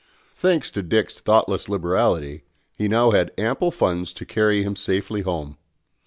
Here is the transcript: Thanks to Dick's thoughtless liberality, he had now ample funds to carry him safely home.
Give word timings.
Thanks 0.35 0.71
to 0.71 0.81
Dick's 0.81 1.19
thoughtless 1.19 1.69
liberality, 1.69 2.41
he 2.75 2.85
had 2.85 2.91
now 2.91 3.11
ample 3.37 3.69
funds 3.69 4.13
to 4.13 4.25
carry 4.25 4.63
him 4.63 4.75
safely 4.75 5.21
home. 5.21 5.57